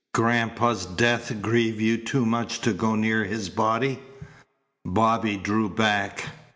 Grandpa's 0.15 0.87
death 0.87 1.31
grieved 1.43 1.79
you 1.79 1.95
too 1.95 2.25
much 2.25 2.59
to 2.61 2.73
go 2.73 2.95
near 2.95 3.23
his 3.23 3.49
body?" 3.49 3.99
Bobby 4.83 5.37
drew 5.37 5.69
back. 5.69 6.25